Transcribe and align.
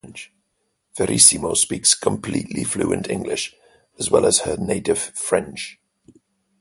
Verissimo 0.97 1.53
speaks 1.53 1.93
completely 1.93 2.63
fluent 2.63 3.07
English, 3.07 3.53
as 3.99 4.09
well 4.09 4.25
as 4.25 4.39
her 4.39 4.57
native 4.57 4.97
French. 4.97 5.79